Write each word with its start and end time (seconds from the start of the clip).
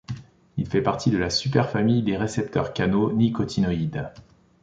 Il 0.57 0.65
fait 0.67 0.81
partie 0.81 1.11
de 1.11 1.19
la 1.19 1.29
super-famille 1.29 2.01
des 2.01 2.17
récepteurs-canaux 2.17 3.13
nicotinoïdes. 3.13 4.09